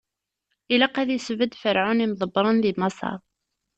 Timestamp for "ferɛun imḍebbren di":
1.61-2.73